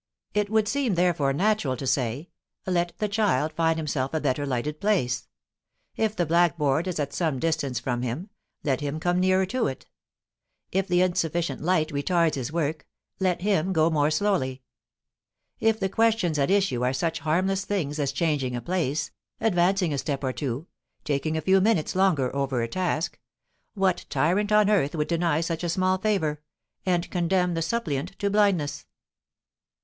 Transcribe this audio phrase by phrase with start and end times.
[0.33, 2.29] ]It would seem therefore natural to say:
[2.65, 5.27] let the child find himself a better lighted place;
[5.95, 8.31] if the blackboard is at some distance from him,
[8.63, 9.85] let him come nearer to it;
[10.71, 12.87] if the insufficient light retards his work,
[13.19, 14.63] let him go more slowly;
[15.59, 19.99] if the questions at issue are such harmless things as changing a place, advancing a
[19.99, 20.65] step or two,
[21.03, 23.19] taking a few minutes longer over a task
[23.75, 26.41] what tyrant on earth would deny such a small favor,
[26.87, 28.87] and condemn the suppliant to blindness?